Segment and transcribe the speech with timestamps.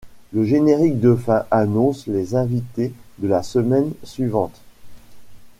[0.33, 4.59] Le générique de fin annonce les invités de la semaine suivante.